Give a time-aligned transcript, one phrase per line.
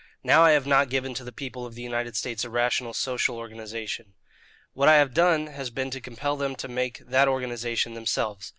[0.23, 3.37] Now I have not given to the people of the United States a rational social
[3.37, 4.15] organization.
[4.73, 8.49] What I have done has been to compel them to make that organization themselves.